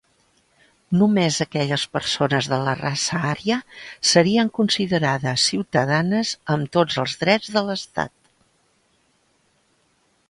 [1.01, 3.57] Només aquelles persones de la raça ària
[4.13, 8.15] serien considerades ciutadanes amb tots els drets de l'estat.